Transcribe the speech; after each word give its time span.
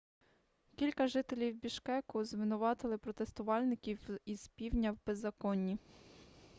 кілька 0.75 1.07
жителів 1.07 1.55
бішкеку 1.61 2.23
звинуватили 2.23 2.97
протестувальників 2.97 4.09
із 4.25 4.47
півдня 4.47 4.91
в 4.91 4.97
беззаконні 5.07 5.77